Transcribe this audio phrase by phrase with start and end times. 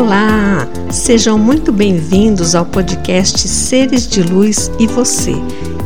[0.00, 5.34] Olá, sejam muito bem-vindos ao podcast Seres de Luz e Você.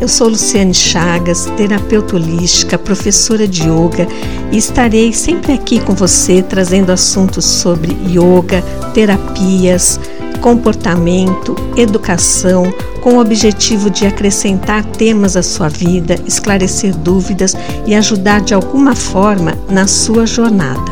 [0.03, 4.07] Eu sou Luciane Chagas, terapeuta holística, professora de yoga
[4.53, 8.61] e estarei sempre aqui com você trazendo assuntos sobre yoga,
[8.93, 9.99] terapias,
[10.43, 12.71] comportamento, educação,
[13.01, 17.57] com o objetivo de acrescentar temas à sua vida, esclarecer dúvidas
[17.87, 20.92] e ajudar de alguma forma na sua jornada.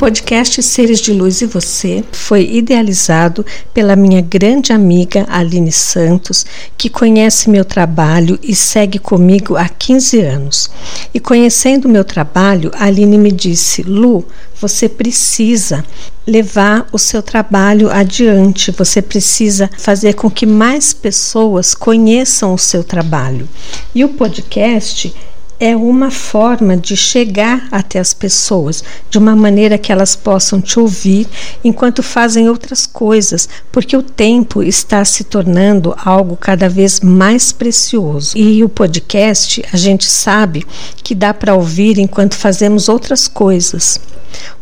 [0.00, 6.46] Podcast Seres de Luz e Você foi idealizado pela minha grande amiga Aline Santos,
[6.78, 10.70] que conhece meu trabalho e segue comigo há 15 anos.
[11.12, 14.24] E conhecendo meu trabalho, Aline me disse: Lu,
[14.58, 15.84] você precisa
[16.26, 22.82] levar o seu trabalho adiante, você precisa fazer com que mais pessoas conheçam o seu
[22.82, 23.46] trabalho.
[23.94, 25.14] E o podcast
[25.60, 30.80] é uma forma de chegar até as pessoas de uma maneira que elas possam te
[30.80, 31.28] ouvir
[31.62, 38.36] enquanto fazem outras coisas, porque o tempo está se tornando algo cada vez mais precioso.
[38.38, 40.66] E o podcast, a gente sabe
[41.04, 44.00] que dá para ouvir enquanto fazemos outras coisas.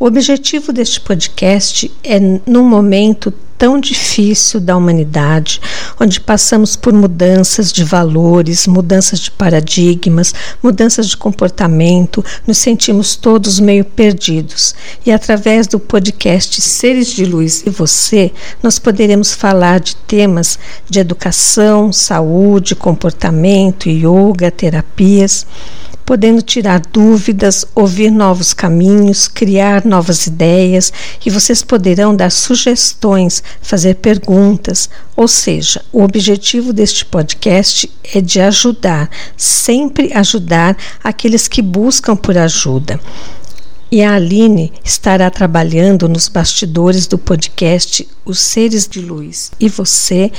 [0.00, 5.60] O objetivo deste podcast é, num momento tão difícil da humanidade,
[6.00, 13.58] onde passamos por mudanças de valores, mudanças de paradigmas, mudanças de comportamento, nos sentimos todos
[13.58, 14.74] meio perdidos.
[15.04, 18.30] E através do podcast Seres de Luz e Você,
[18.62, 25.44] nós poderemos falar de temas de educação, saúde, comportamento, yoga, terapias
[26.08, 30.90] podendo tirar dúvidas, ouvir novos caminhos, criar novas ideias
[31.24, 34.88] e vocês poderão dar sugestões, fazer perguntas.
[35.14, 42.38] Ou seja, o objetivo deste podcast é de ajudar, sempre ajudar aqueles que buscam por
[42.38, 42.98] ajuda.
[43.92, 49.50] E a Aline estará trabalhando nos bastidores do podcast Os Seres de Luz.
[49.60, 50.32] E você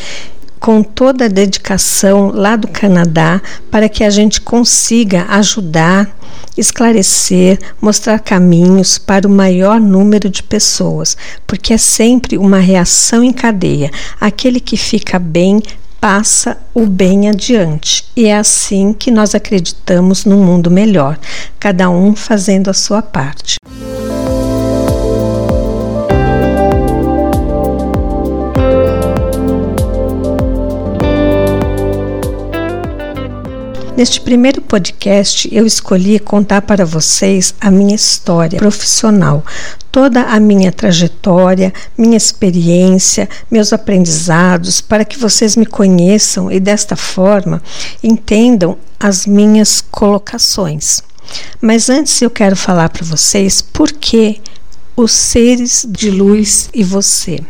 [0.59, 6.09] com toda a dedicação lá do Canadá para que a gente consiga ajudar,
[6.57, 11.15] esclarecer, mostrar caminhos para o maior número de pessoas,
[11.47, 13.89] porque é sempre uma reação em cadeia.
[14.19, 15.61] Aquele que fica bem
[15.99, 18.05] passa o bem adiante.
[18.15, 21.17] E é assim que nós acreditamos num mundo melhor,
[21.59, 23.57] cada um fazendo a sua parte.
[33.99, 39.43] Neste primeiro podcast, eu escolhi contar para vocês a minha história profissional,
[39.91, 46.95] toda a minha trajetória, minha experiência, meus aprendizados, para que vocês me conheçam e desta
[46.95, 47.61] forma
[48.01, 51.01] entendam as minhas colocações.
[51.59, 54.39] Mas antes eu quero falar para vocês por que
[54.95, 57.41] os seres de luz e você.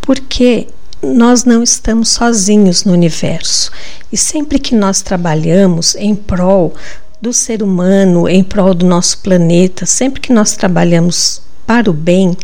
[0.00, 0.68] Porque
[1.02, 3.72] nós não estamos sozinhos no universo.
[4.12, 6.74] E sempre que nós trabalhamos em prol
[7.20, 12.36] do ser humano, em prol do nosso planeta, sempre que nós trabalhamos para o bem,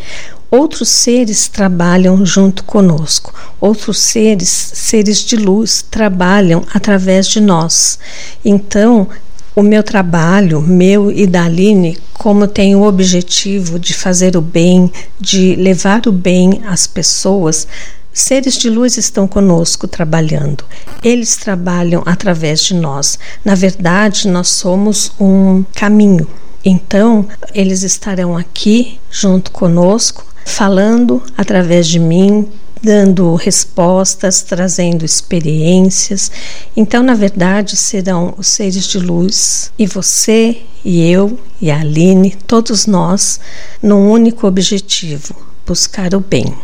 [0.51, 3.33] outros seres trabalham junto conosco.
[3.61, 7.99] Outros seres, seres de luz, trabalham através de nós.
[8.45, 9.09] Então,
[9.55, 14.91] o meu trabalho, meu e da Aline, como tem o objetivo de fazer o bem,
[15.21, 17.67] de levar o bem às pessoas,
[18.13, 20.65] Seres de luz estão conosco trabalhando.
[21.03, 23.19] Eles trabalham através de nós.
[23.45, 26.27] Na verdade, nós somos um caminho.
[26.65, 32.49] Então, eles estarão aqui junto conosco, falando através de mim,
[32.83, 36.31] dando respostas, trazendo experiências.
[36.77, 42.37] Então, na verdade, serão os seres de luz e você e eu e a Aline,
[42.47, 43.41] todos nós,
[43.83, 45.35] num único objetivo:
[45.67, 46.55] buscar o bem.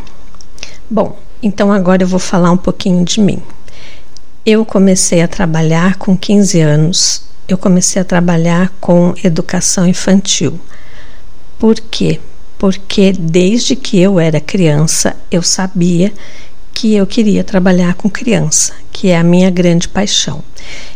[0.89, 3.41] Bom, então agora eu vou falar um pouquinho de mim.
[4.45, 7.23] Eu comecei a trabalhar com 15 anos.
[7.47, 10.59] Eu comecei a trabalhar com educação infantil.
[11.57, 12.19] Por quê?
[12.57, 16.13] Porque desde que eu era criança, eu sabia
[16.73, 20.43] que eu queria trabalhar com criança, que é a minha grande paixão.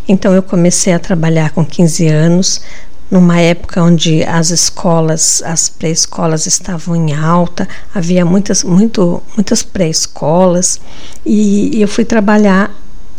[0.07, 2.61] Então eu comecei a trabalhar com 15 anos,
[3.09, 10.79] numa época onde as escolas, as pré-escolas estavam em alta, havia muitas, muito, muitas pré-escolas
[11.25, 12.71] e, eu fui trabalhar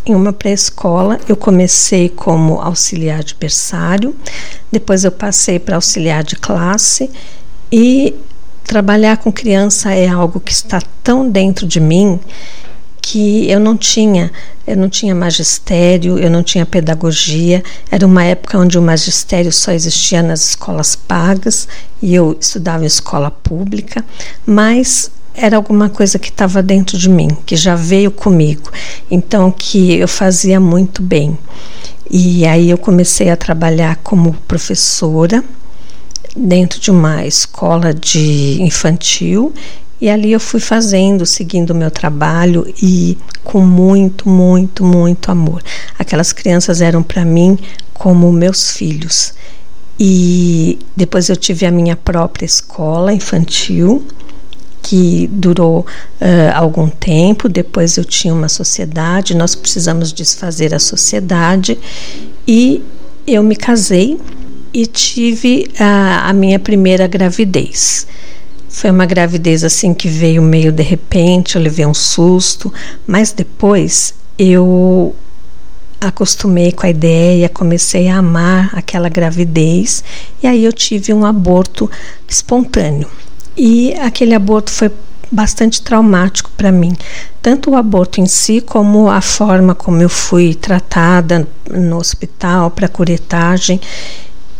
[0.06, 1.18] em uma pré-escola.
[1.28, 4.14] Eu comecei como auxiliar de berçário,
[4.70, 7.10] depois eu passei para auxiliar de classe
[7.72, 8.14] e
[8.64, 12.20] trabalhar com criança é algo que está tão dentro de mim
[13.00, 14.30] que eu não tinha,
[14.66, 17.62] eu não tinha magistério, eu não tinha pedagogia.
[17.90, 21.66] Era uma época onde o magistério só existia nas escolas pagas
[22.02, 24.04] e eu estudava em escola pública,
[24.46, 28.70] mas era alguma coisa que estava dentro de mim, que já veio comigo,
[29.10, 31.38] então que eu fazia muito bem.
[32.10, 35.44] E aí eu comecei a trabalhar como professora
[36.36, 39.54] dentro de uma escola de infantil
[40.00, 45.62] e ali eu fui fazendo, seguindo o meu trabalho e com muito, muito, muito amor.
[45.98, 47.58] Aquelas crianças eram para mim
[47.92, 49.34] como meus filhos.
[49.98, 54.02] E depois eu tive a minha própria escola infantil,
[54.82, 57.50] que durou uh, algum tempo.
[57.50, 61.78] Depois eu tinha uma sociedade, nós precisamos desfazer a sociedade
[62.48, 62.82] e
[63.26, 64.18] eu me casei
[64.72, 68.06] e tive a, a minha primeira gravidez.
[68.70, 72.72] Foi uma gravidez assim que veio meio de repente, eu levei um susto,
[73.04, 75.14] mas depois eu
[76.00, 80.04] acostumei com a ideia, comecei a amar aquela gravidez
[80.40, 81.90] e aí eu tive um aborto
[82.28, 83.08] espontâneo.
[83.56, 84.90] E aquele aborto foi
[85.30, 86.96] bastante traumático para mim,
[87.42, 92.88] tanto o aborto em si como a forma como eu fui tratada no hospital para
[92.88, 93.80] curetagem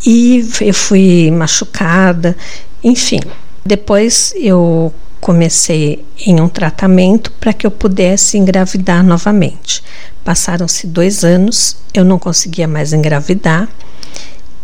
[0.04, 2.36] e eu fui machucada,
[2.82, 3.20] enfim,
[3.64, 9.82] depois eu comecei em um tratamento para que eu pudesse engravidar novamente.
[10.24, 13.68] Passaram-se dois anos, eu não conseguia mais engravidar.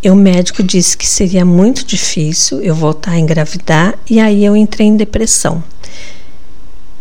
[0.03, 4.57] E o médico disse que seria muito difícil eu voltar a engravidar, e aí eu
[4.57, 5.63] entrei em depressão.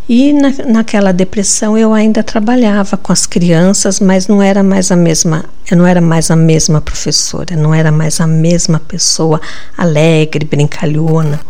[0.08, 4.96] E na, naquela depressão eu ainda trabalhava com as crianças, mas não era mais a
[4.96, 9.40] mesma, eu não era mais a mesma professora, não era mais a mesma pessoa
[9.76, 11.40] alegre, brincalhona.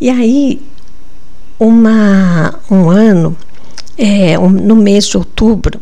[0.00, 0.60] E aí,
[1.58, 3.36] uma, um ano,
[3.96, 5.80] é, um, no mês de outubro,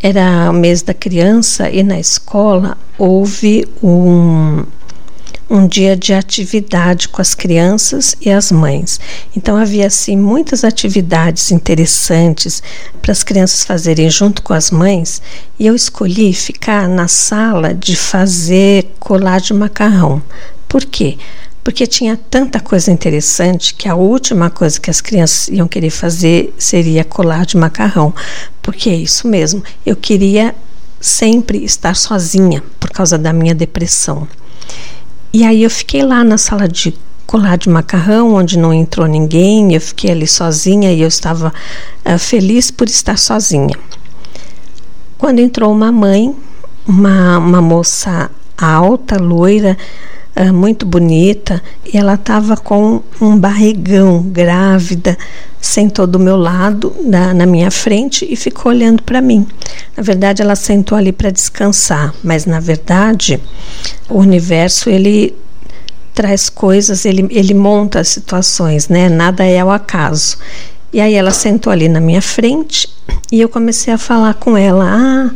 [0.00, 4.64] era o mês da criança e na escola houve um,
[5.48, 9.00] um dia de atividade com as crianças e as mães.
[9.36, 12.62] Então havia assim muitas atividades interessantes
[13.00, 15.22] para as crianças fazerem junto com as mães,
[15.58, 20.20] e eu escolhi ficar na sala de fazer colar de macarrão.
[20.68, 21.16] Por quê?
[21.62, 26.54] Porque tinha tanta coisa interessante que a última coisa que as crianças iam querer fazer
[26.58, 28.14] seria colar de macarrão.
[28.62, 30.54] Porque é isso mesmo, eu queria
[31.00, 34.26] sempre estar sozinha por causa da minha depressão.
[35.36, 36.94] E aí eu fiquei lá na sala de
[37.26, 41.52] colar de macarrão, onde não entrou ninguém, eu fiquei ali sozinha e eu estava
[42.06, 43.78] uh, feliz por estar sozinha.
[45.18, 46.34] Quando entrou uma mãe,
[46.88, 49.76] uma, uma moça alta, loira,
[50.36, 55.16] uh, muito bonita, e ela estava com um barrigão, grávida,
[55.60, 59.46] sentou do meu lado, na, na minha frente, e ficou olhando para mim.
[59.96, 63.40] Na verdade, ela sentou ali para descansar, mas na verdade,
[64.08, 65.34] o universo ele
[66.14, 69.08] traz coisas, ele, ele monta as situações, né?
[69.08, 70.38] Nada é ao acaso.
[70.92, 72.88] E aí ela sentou ali na minha frente
[73.30, 75.30] e eu comecei a falar com ela: Ah,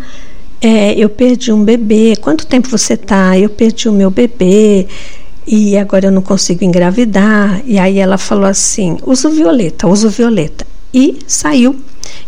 [0.60, 2.14] é, eu perdi um bebê.
[2.20, 3.38] Quanto tempo você tá?
[3.38, 4.86] Eu perdi o meu bebê
[5.46, 7.62] e agora eu não consigo engravidar.
[7.64, 10.66] E aí ela falou assim: uso violeta, uso violeta.
[10.92, 11.76] E saiu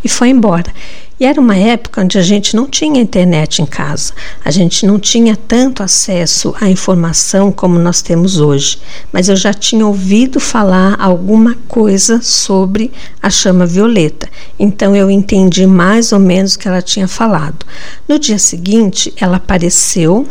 [0.02, 0.72] e foi embora.
[1.20, 4.12] E era uma época onde a gente não tinha internet em casa,
[4.44, 8.78] a gente não tinha tanto acesso à informação como nós temos hoje,
[9.12, 12.90] mas eu já tinha ouvido falar alguma coisa sobre
[13.22, 17.64] a chama violeta, então eu entendi mais ou menos o que ela tinha falado.
[18.08, 20.26] No dia seguinte, ela apareceu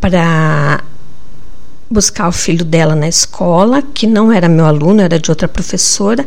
[0.00, 0.84] para
[1.90, 6.24] buscar o filho dela na escola, que não era meu aluno, era de outra professora,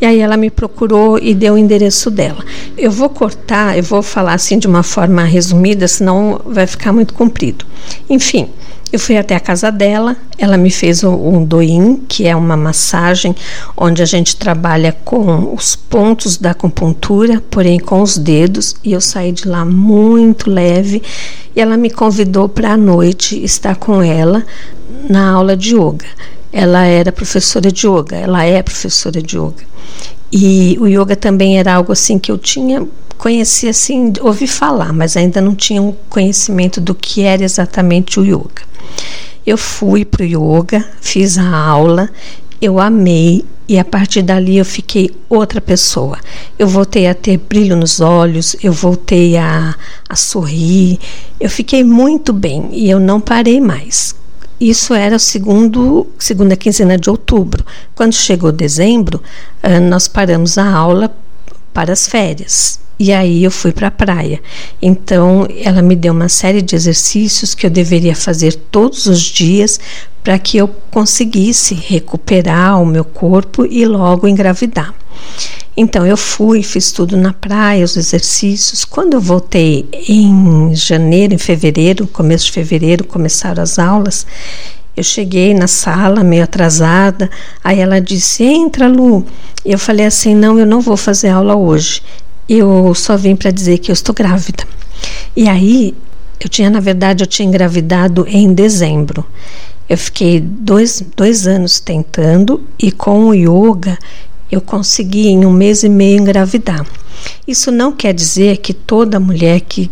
[0.00, 2.44] e aí ela me procurou e deu o endereço dela.
[2.76, 7.14] Eu vou cortar, eu vou falar assim de uma forma resumida, senão vai ficar muito
[7.14, 7.64] comprido.
[8.08, 8.48] Enfim,
[8.92, 13.34] eu fui até a casa dela, ela me fez um doin, que é uma massagem
[13.74, 19.00] onde a gente trabalha com os pontos da acupuntura, porém com os dedos, e eu
[19.00, 21.02] saí de lá muito leve.
[21.56, 24.44] E ela me convidou para a noite estar com ela
[25.08, 26.06] na aula de yoga.
[26.52, 29.64] Ela era professora de yoga, ela é professora de yoga.
[30.30, 32.86] E o yoga também era algo assim que eu tinha
[33.22, 38.24] conhecia assim, ouvi falar, mas ainda não tinha um conhecimento do que era exatamente o
[38.24, 38.62] yoga.
[39.46, 42.10] Eu fui para o yoga, fiz a aula,
[42.60, 46.18] eu amei e a partir dali eu fiquei outra pessoa.
[46.58, 49.76] Eu voltei a ter brilho nos olhos, eu voltei a,
[50.08, 50.98] a sorrir,
[51.38, 54.16] eu fiquei muito bem e eu não parei mais.
[54.62, 57.66] Isso era segundo segunda quinzena de outubro.
[57.96, 59.20] Quando chegou dezembro,
[59.90, 61.12] nós paramos a aula
[61.74, 62.78] para as férias.
[62.96, 64.40] E aí eu fui para a praia.
[64.80, 69.80] Então ela me deu uma série de exercícios que eu deveria fazer todos os dias
[70.22, 74.94] para que eu conseguisse recuperar o meu corpo e logo engravidar.
[75.76, 78.84] Então eu fui, fiz tudo na praia, os exercícios.
[78.84, 84.26] Quando eu voltei em janeiro, em fevereiro, começo de fevereiro, começaram as aulas.
[84.94, 87.30] Eu cheguei na sala meio atrasada,
[87.64, 89.24] aí ela disse: "Entra, Lu".
[89.64, 92.02] Eu falei assim: "Não, eu não vou fazer aula hoje.
[92.46, 94.64] Eu só vim para dizer que eu estou grávida".
[95.34, 95.94] E aí
[96.38, 99.24] eu tinha, na verdade, eu tinha engravidado em dezembro.
[99.88, 103.98] Eu fiquei dois, dois anos tentando e com o yoga
[104.52, 106.86] eu consegui em um mês e meio engravidar.
[107.48, 109.90] Isso não quer dizer que toda mulher que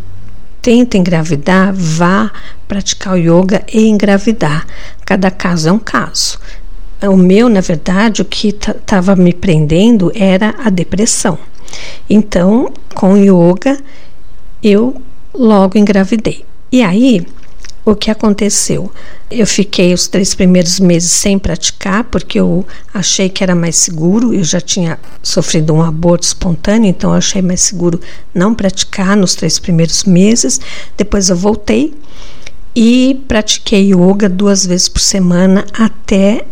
[0.60, 2.30] tenta engravidar vá
[2.68, 4.66] praticar o yoga e engravidar.
[5.06, 6.38] Cada caso é um caso.
[7.02, 11.38] O meu, na verdade, o que estava me prendendo era a depressão.
[12.08, 13.78] Então, com yoga,
[14.62, 15.00] eu
[15.32, 16.44] logo engravidei.
[16.70, 17.26] E aí,
[17.92, 18.90] o que aconteceu?
[19.30, 24.34] Eu fiquei os três primeiros meses sem praticar, porque eu achei que era mais seguro.
[24.34, 28.00] Eu já tinha sofrido um aborto espontâneo, então eu achei mais seguro
[28.34, 30.60] não praticar nos três primeiros meses.
[30.96, 31.94] Depois eu voltei
[32.74, 36.44] e pratiquei yoga duas vezes por semana até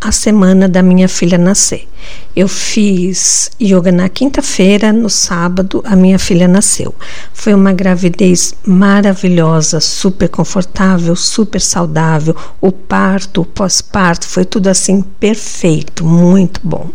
[0.00, 1.88] a semana da minha filha nascer.
[2.34, 6.94] Eu fiz yoga na quinta-feira, no sábado a minha filha nasceu.
[7.32, 12.36] Foi uma gravidez maravilhosa, super confortável, super saudável.
[12.60, 16.90] O parto, o pós-parto, foi tudo assim perfeito, muito bom.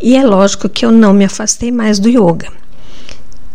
[0.00, 2.61] E é lógico que eu não me afastei mais do yoga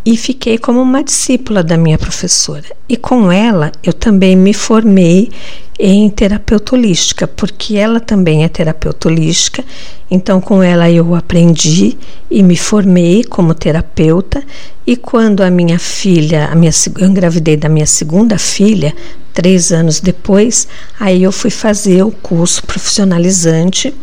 [0.08, 2.64] e fiquei como uma discípula da minha professora.
[2.88, 5.30] E com ela eu também me formei
[5.78, 9.66] em terapeuta holística, porque ela também é terapeuta holística.
[10.10, 11.98] Então, com ela eu aprendi
[12.32, 14.42] e me formei como terapeuta.
[14.86, 18.96] E quando a minha filha, a minha, eu engravidei da minha segunda filha,
[19.34, 23.94] três anos depois, aí eu fui fazer o curso profissionalizante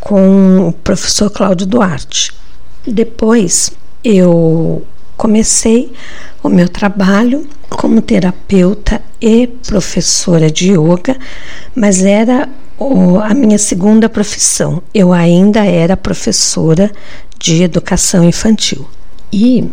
[0.00, 2.32] com o professor Cláudio Duarte.
[2.86, 3.70] Depois
[4.02, 4.82] eu
[5.24, 5.90] comecei
[6.42, 11.16] o meu trabalho como terapeuta e professora de yoga,
[11.74, 12.46] mas era
[12.78, 14.82] o, a minha segunda profissão.
[14.92, 16.92] Eu ainda era professora
[17.38, 18.86] de educação infantil.
[19.32, 19.66] E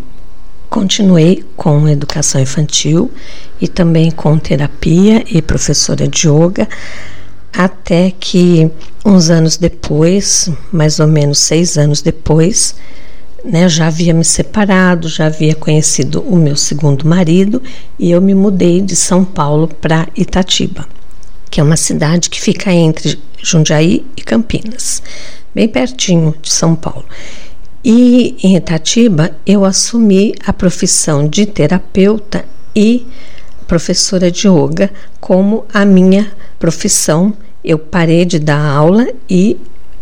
[0.70, 3.12] continuei com educação infantil
[3.60, 6.66] e também com terapia e professora de yoga,
[7.52, 8.72] até que
[9.06, 12.74] uns anos depois, mais ou menos seis anos depois,
[13.44, 17.62] né, já havia me separado, já havia conhecido o meu segundo marido
[17.98, 20.88] e eu me mudei de São Paulo para Itatiba,
[21.50, 25.02] que é uma cidade que fica entre Jundiaí e Campinas,
[25.54, 27.06] bem pertinho de São Paulo.
[27.84, 32.46] E em Itatiba eu assumi a profissão de terapeuta
[32.76, 33.08] e
[33.68, 37.34] professora de yoga como a minha profissão.
[37.64, 39.58] Eu parei de dar aula e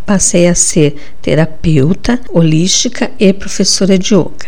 [0.10, 4.48] passei a ser terapeuta holística e professora de yoga.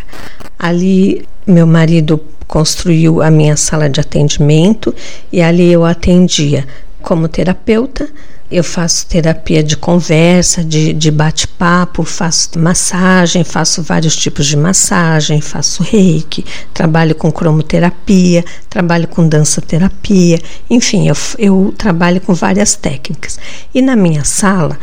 [0.58, 4.92] Ali, meu marido construiu a minha sala de atendimento
[5.32, 6.66] e ali eu atendia
[7.00, 8.08] como terapeuta.
[8.50, 15.40] Eu faço terapia de conversa, de, de bate-papo, faço massagem, faço vários tipos de massagem,
[15.40, 23.38] faço reiki, trabalho com cromoterapia, trabalho com dança-terapia, enfim, eu, eu trabalho com várias técnicas.
[23.72, 24.76] E na minha sala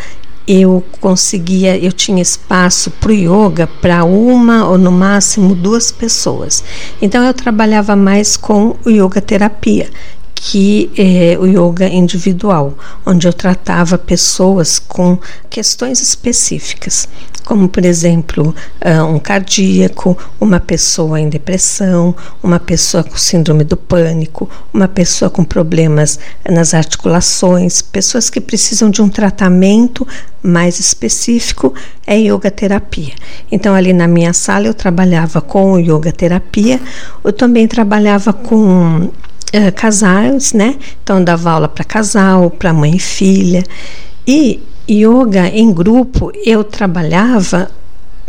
[0.52, 6.64] eu conseguia, eu tinha espaço para o yoga para uma ou no máximo duas pessoas.
[7.00, 9.88] Então eu trabalhava mais com yoga terapia,
[10.42, 12.74] que é o yoga individual,
[13.06, 15.18] onde eu tratava pessoas com
[15.50, 17.10] questões específicas
[17.50, 23.76] como por exemplo ah, um cardíaco, uma pessoa em depressão, uma pessoa com síndrome do
[23.76, 30.08] pânico, uma pessoa com problemas nas articulações, pessoas que precisam de um tratamento
[30.44, 31.74] mais específico
[32.06, 33.16] é yoga terapia.
[33.52, 36.80] Então ali na minha sala eu trabalhava com yoga terapia,
[37.24, 39.10] eu também trabalhava com
[39.54, 40.78] uh, casais, né?
[41.04, 43.64] Então dava aula para casal, para mãe e filha.
[44.28, 47.70] E yoga em grupo eu trabalhava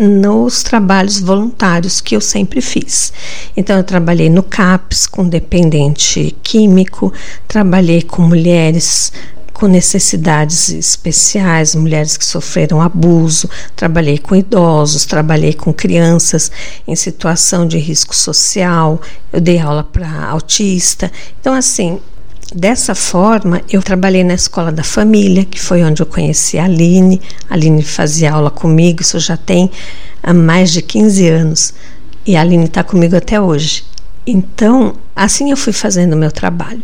[0.00, 3.12] nos trabalhos voluntários que eu sempre fiz.
[3.54, 7.12] Então, eu trabalhei no CAPS com dependente químico,
[7.46, 9.12] trabalhei com mulheres
[9.61, 16.50] com necessidades especiais, mulheres que sofreram abuso, trabalhei com idosos, trabalhei com crianças
[16.88, 18.99] em situação de risco social,
[19.31, 21.12] eu dei aula para autista.
[21.38, 22.00] Então, assim,
[22.52, 27.23] Dessa forma, eu trabalhei na escola da família, que foi onde eu conheci a Aline.
[27.49, 29.71] A Aline fazia aula comigo, isso já tem
[30.21, 31.73] há mais de 15 anos
[32.26, 33.85] e a Aline está comigo até hoje.
[34.30, 36.82] Então, assim eu fui fazendo o meu trabalho.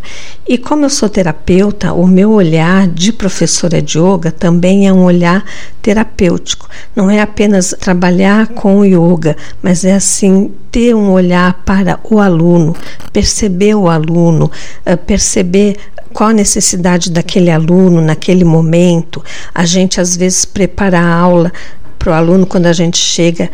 [0.48, 5.04] E como eu sou terapeuta, o meu olhar de professora de yoga também é um
[5.04, 5.44] olhar
[5.80, 6.68] terapêutico.
[6.94, 12.18] Não é apenas trabalhar com o yoga, mas é assim ter um olhar para o
[12.18, 12.74] aluno,
[13.12, 14.50] perceber o aluno,
[14.84, 15.76] eh, perceber
[16.12, 19.22] qual a necessidade daquele aluno naquele momento.
[19.54, 21.52] A gente às vezes prepara a aula
[21.96, 23.48] para o aluno quando a gente chega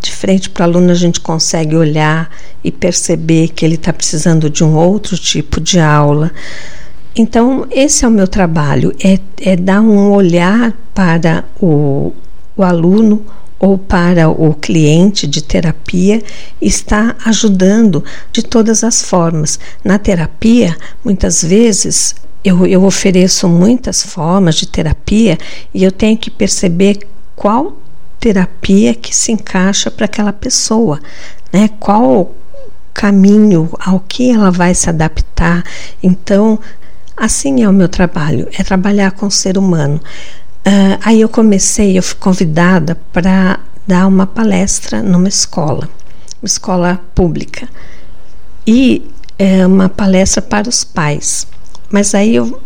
[0.00, 2.30] de frente para o aluno, a gente consegue olhar
[2.62, 6.32] e perceber que ele está precisando de um outro tipo de aula.
[7.16, 12.12] Então, esse é o meu trabalho: é, é dar um olhar para o,
[12.56, 13.24] o aluno
[13.58, 16.22] ou para o cliente de terapia
[16.60, 19.58] está ajudando de todas as formas.
[19.82, 22.14] Na terapia, muitas vezes
[22.44, 25.36] eu, eu ofereço muitas formas de terapia
[25.74, 27.00] e eu tenho que perceber
[27.34, 27.76] qual
[28.20, 31.00] terapia que se encaixa para aquela pessoa,
[31.52, 31.70] né?
[31.78, 32.34] Qual
[32.98, 35.62] caminho ao que ela vai se adaptar.
[36.02, 36.58] Então,
[37.16, 40.00] assim é o meu trabalho, é trabalhar com o ser humano.
[40.66, 45.88] Uh, aí eu comecei, eu fui convidada para dar uma palestra numa escola,
[46.42, 47.68] uma escola pública.
[48.66, 49.08] E
[49.38, 51.46] é uma palestra para os pais.
[51.90, 52.60] Mas aí eu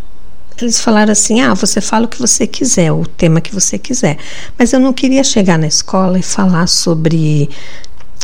[0.64, 4.19] eles falaram assim: ah, você fala o que você quiser, o tema que você quiser.
[4.59, 7.50] Mas eu não queria chegar na escola e falar sobre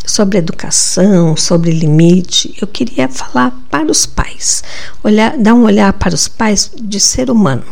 [0.07, 2.55] sobre educação, sobre limite.
[2.61, 4.65] Eu queria falar para os pais,
[5.05, 7.65] olhar, dar um olhar para os pais de ser humano.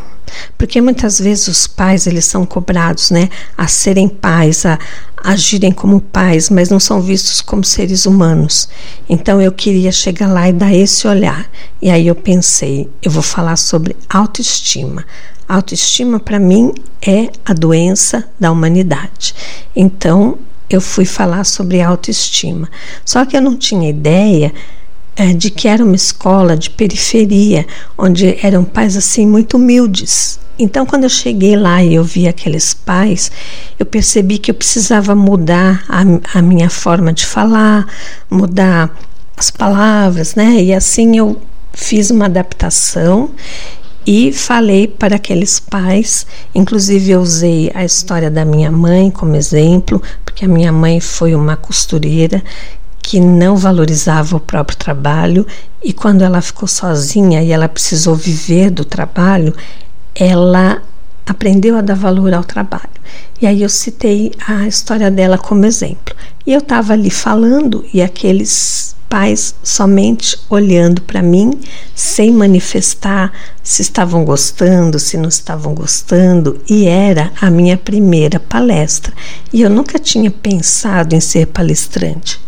[0.58, 4.78] Porque muitas vezes os pais eles são cobrados, né, a serem pais, a,
[5.26, 8.68] agirem como pais, mas não são vistos como seres humanos.
[9.08, 11.50] Então eu queria chegar lá e dar esse olhar.
[11.82, 15.04] E aí eu pensei, eu vou falar sobre autoestima.
[15.48, 19.34] Autoestima para mim é a doença da humanidade.
[19.74, 20.38] Então
[20.70, 22.70] eu fui falar sobre autoestima.
[23.04, 24.54] Só que eu não tinha ideia
[25.16, 27.66] é, de que era uma escola de periferia,
[27.98, 30.38] onde eram pais assim muito humildes.
[30.58, 33.30] Então, quando eu cheguei lá e eu vi aqueles pais,
[33.78, 37.86] eu percebi que eu precisava mudar a, a minha forma de falar,
[38.30, 38.96] mudar
[39.36, 40.62] as palavras, né?
[40.62, 41.40] E assim eu
[41.72, 43.30] fiz uma adaptação
[44.06, 46.26] e falei para aqueles pais.
[46.54, 51.34] Inclusive, eu usei a história da minha mãe como exemplo, porque a minha mãe foi
[51.34, 52.42] uma costureira
[53.02, 55.46] que não valorizava o próprio trabalho
[55.82, 59.54] e quando ela ficou sozinha e ela precisou viver do trabalho,
[60.18, 60.82] ela
[61.26, 62.88] aprendeu a dar valor ao trabalho.
[63.40, 66.14] E aí eu citei a história dela como exemplo.
[66.46, 71.60] E eu estava ali falando e aqueles pais somente olhando para mim,
[71.94, 79.12] sem manifestar se estavam gostando, se não estavam gostando, e era a minha primeira palestra.
[79.52, 82.40] E eu nunca tinha pensado em ser palestrante.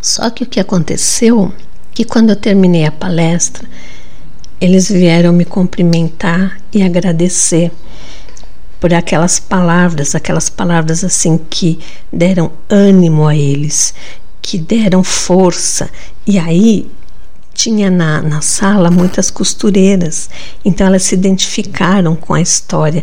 [0.00, 1.52] Só que o que aconteceu
[1.92, 3.66] que quando eu terminei a palestra,
[4.60, 7.70] eles vieram me cumprimentar e agradecer
[8.80, 11.78] por aquelas palavras, aquelas palavras assim que
[12.12, 13.94] deram ânimo a eles,
[14.40, 15.90] que deram força.
[16.26, 16.90] E aí
[17.52, 20.28] tinha na, na sala muitas costureiras,
[20.64, 23.02] então elas se identificaram com a história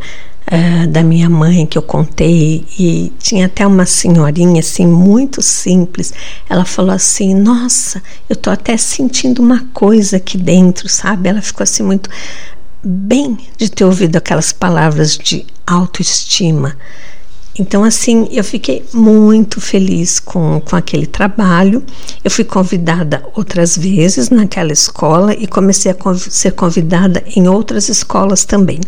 [0.52, 6.14] uh, da minha mãe que eu contei e tinha até uma senhorinha assim muito simples.
[6.50, 11.30] Ela falou assim: "Nossa, eu tô até sentindo uma coisa aqui dentro", sabe?
[11.30, 12.10] Ela ficou assim muito
[12.84, 16.76] bem de ter ouvido aquelas palavras de autoestima.
[17.58, 21.84] Então, assim, eu fiquei muito feliz com, com aquele trabalho.
[22.24, 27.90] Eu fui convidada outras vezes naquela escola e comecei a conv ser convidada em outras
[27.90, 28.80] escolas também.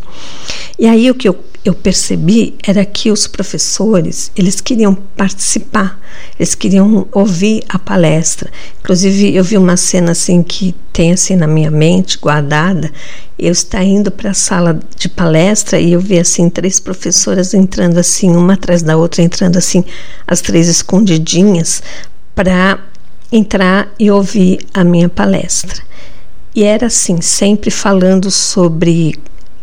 [0.78, 6.00] E aí o que eu, eu percebi era que os professores, eles queriam participar,
[6.38, 8.52] eles queriam ouvir a palestra.
[8.82, 12.92] Inclusive, eu vi uma cena assim que tem assim na minha mente, guardada,
[13.40, 17.98] eu estava indo para a sala de palestra e eu vi assim três professoras entrando
[17.98, 19.84] assim, uma atrás da outra, entrando assim,
[20.28, 21.82] as três escondidinhas,
[22.34, 22.80] para
[23.32, 25.82] entrar e ouvir a minha palestra.
[26.54, 29.16] E era assim, sempre falando sobre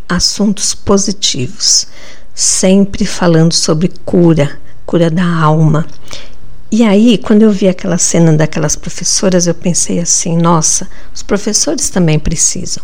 [0.09, 1.87] assuntos positivos,
[2.35, 5.87] sempre falando sobre cura, cura da alma.
[6.71, 11.91] E aí, quando eu vi aquela cena daquelas professoras, eu pensei assim: nossa, os professores
[11.91, 12.83] também precisam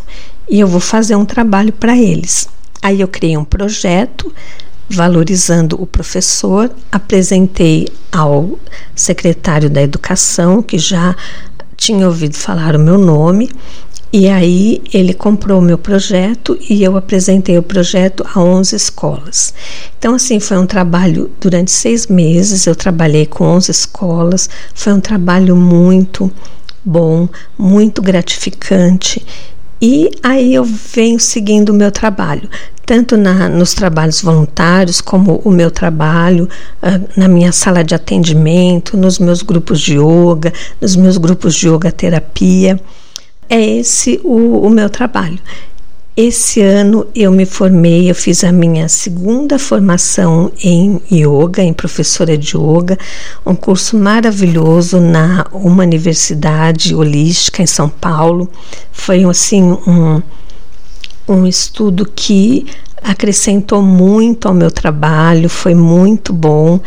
[0.49, 2.47] e eu vou fazer um trabalho para eles.
[2.81, 4.33] Aí eu criei um projeto
[4.89, 8.57] valorizando o professor, apresentei ao
[8.95, 11.15] secretário da Educação, que já
[11.77, 13.51] tinha ouvido falar o meu nome,
[14.11, 19.53] E aí ele comprou o meu projeto e eu apresentei o projeto a 11 escolas.
[19.99, 22.65] Então, assim, foi um trabalho durante seis meses.
[22.65, 24.49] Eu trabalhei com 11 escolas.
[24.73, 26.31] Foi um trabalho muito
[26.83, 29.23] bom, muito gratificante.
[29.79, 32.49] E aí eu venho seguindo o meu trabalho,
[32.85, 36.49] tanto na, nos trabalhos voluntários, como o meu trabalho
[36.83, 41.69] uh, na minha sala de atendimento, nos meus grupos de yoga, nos meus grupos de
[41.69, 42.77] yoga terapia
[43.49, 45.39] é esse o, o meu trabalho.
[46.15, 52.37] Esse ano eu me formei, eu fiz a minha segunda formação em yoga, em professora
[52.37, 52.97] de yoga,
[53.45, 58.49] um curso maravilhoso na uma universidade holística em São Paulo.
[58.91, 60.21] Foi assim um,
[61.25, 62.65] um estudo que
[63.01, 66.81] acrescentou muito ao meu trabalho, foi muito bom.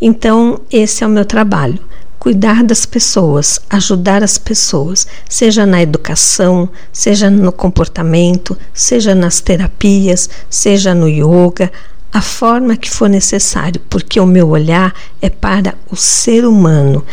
[0.00, 1.78] Então, esse é o meu trabalho
[2.18, 10.28] cuidar das pessoas, ajudar as pessoas, seja na educação, seja no comportamento, seja nas terapias,
[10.50, 11.70] seja no yoga,
[12.12, 17.04] a forma que for necessário, porque o meu olhar é para o ser humano.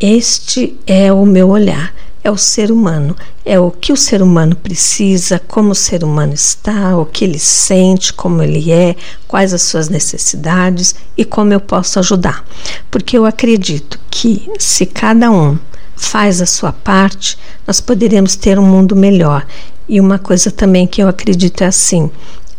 [0.00, 1.94] Este é o meu olhar
[2.24, 6.32] é o ser humano, é o que o ser humano precisa, como o ser humano
[6.32, 8.96] está, o que ele sente, como ele é,
[9.28, 12.42] quais as suas necessidades e como eu posso ajudar.
[12.90, 15.58] Porque eu acredito que se cada um
[15.94, 19.46] faz a sua parte, nós poderemos ter um mundo melhor.
[19.86, 22.10] E uma coisa também que eu acredito é assim: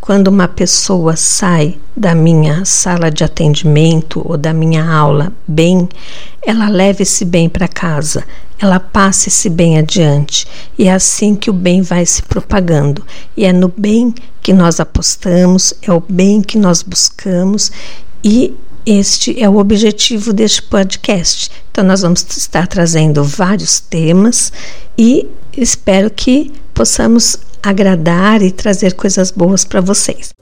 [0.06, 5.88] quando uma pessoa sai da minha sala de atendimento ou da minha aula bem,
[6.40, 8.24] ela leva esse bem para casa,
[8.56, 10.46] ela passa esse bem adiante.
[10.78, 13.04] E é assim que o bem vai se propagando.
[13.36, 17.72] E é no bem que nós apostamos, é o bem que nós buscamos
[18.22, 18.54] e
[18.86, 21.50] este é o objetivo deste podcast.
[21.72, 24.52] Então, nós vamos estar trazendo vários temas
[24.96, 30.34] e espero que possamos agradar e trazer coisas boas para vocês.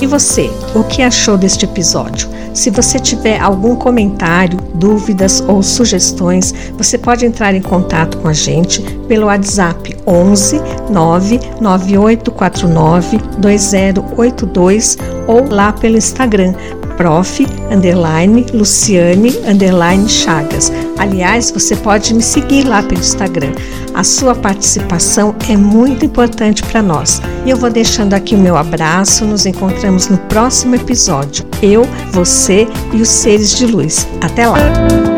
[0.00, 2.28] E você, o que achou deste episódio?
[2.52, 8.32] Se você tiver algum comentário, dúvidas ou sugestões, você pode entrar em contato com a
[8.32, 16.52] gente pelo WhatsApp 11 99849 2082 ou lá pelo Instagram
[16.96, 20.72] prof, underline, Luciane, underline Chagas.
[20.98, 23.52] Aliás, você pode me seguir lá pelo Instagram.
[23.94, 27.20] A sua participação é muito importante para nós.
[27.44, 29.24] E eu vou deixando aqui o meu abraço.
[29.24, 31.46] Nos encontramos no próximo episódio.
[31.62, 34.06] Eu, você e os seres de luz.
[34.20, 35.15] Até lá!